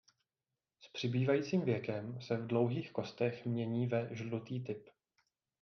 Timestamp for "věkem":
1.61-2.21